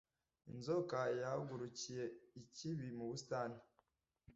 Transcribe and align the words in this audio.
Inzoka 0.51 0.99
yahagurukiye 1.21 2.03
ikibi 2.41 2.87
mu 2.97 3.05
busitani 3.09 3.59